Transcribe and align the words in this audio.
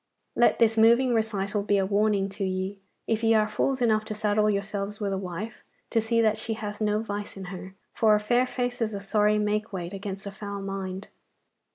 Let 0.35 0.57
this 0.57 0.79
moving 0.79 1.13
recital 1.13 1.61
be 1.61 1.77
a 1.77 1.85
warning 1.85 2.27
to 2.29 2.43
ye, 2.43 2.79
if 3.05 3.23
ye 3.23 3.35
are 3.35 3.47
fools 3.47 3.83
enough 3.83 4.03
to 4.05 4.15
saddle 4.15 4.49
yourselves 4.49 4.99
with 4.99 5.13
a 5.13 5.17
wife, 5.19 5.63
to 5.91 6.01
see 6.01 6.21
that 6.21 6.39
she 6.39 6.55
hath 6.55 6.81
no 6.81 7.03
vice 7.03 7.37
in 7.37 7.45
her, 7.53 7.75
for 7.93 8.15
a 8.15 8.19
fair 8.19 8.47
face 8.47 8.81
is 8.81 8.95
a 8.95 8.99
sorry 8.99 9.37
make 9.37 9.71
weight 9.71 9.93
against 9.93 10.25
a 10.25 10.31
foul 10.31 10.63
mind. 10.63 11.09